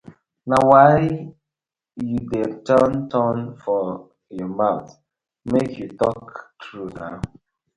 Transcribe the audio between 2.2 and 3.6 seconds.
dey turn turn